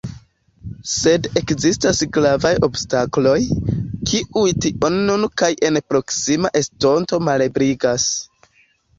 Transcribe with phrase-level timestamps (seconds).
[0.91, 3.33] Sed ekzistas gravaj obstakloj,
[4.11, 8.09] kiuj tion nun kaj en proksima estonto malebligas.